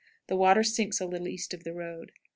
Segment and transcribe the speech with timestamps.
[0.25, 2.11] The water sinks a little east of the road.